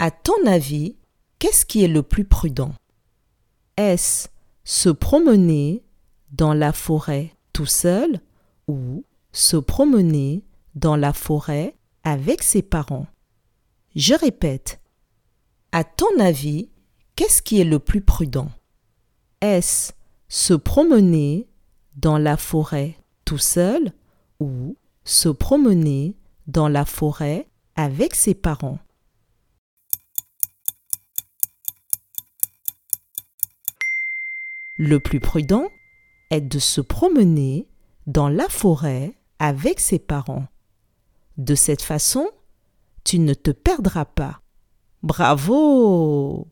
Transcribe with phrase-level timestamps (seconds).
[0.00, 0.94] À ton avis,
[1.40, 2.72] qu'est-ce qui est le plus prudent?
[3.76, 4.28] Est-ce
[4.62, 5.82] se promener
[6.30, 8.20] dans la forêt tout seul
[8.68, 10.44] ou se promener
[10.76, 11.74] dans la forêt
[12.04, 13.06] avec ses parents?
[13.96, 14.80] Je répète.
[15.72, 16.70] À ton avis,
[17.16, 18.52] qu'est-ce qui est le plus prudent?
[19.40, 19.92] Est-ce
[20.28, 21.48] se promener
[21.96, 22.94] dans la forêt
[23.24, 23.92] tout seul
[24.38, 26.14] ou se promener
[26.46, 28.78] dans la forêt avec ses parents?
[34.80, 35.66] Le plus prudent
[36.30, 37.66] est de se promener
[38.06, 40.46] dans la forêt avec ses parents.
[41.36, 42.30] De cette façon,
[43.02, 44.40] tu ne te perdras pas.
[45.02, 46.46] Bravo